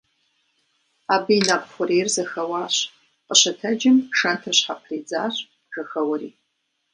[1.13, 2.75] Абы и нэкӀу хъурейр зэхэуащ,
[3.25, 5.35] къыщытэджым шэнтыр щхьэпридзащ,
[5.73, 6.29] жьэхэуэри.